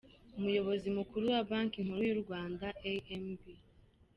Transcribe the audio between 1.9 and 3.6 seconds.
y’u Rwanda Amb.